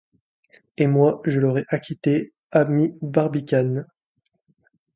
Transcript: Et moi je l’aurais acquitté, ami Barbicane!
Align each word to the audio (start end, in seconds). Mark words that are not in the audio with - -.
Et 0.77 0.87
moi 0.87 1.21
je 1.25 1.39
l’aurais 1.39 1.65
acquitté, 1.69 2.33
ami 2.49 2.97
Barbicane! 3.03 3.85